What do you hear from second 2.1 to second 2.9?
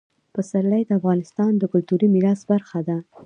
میراث برخه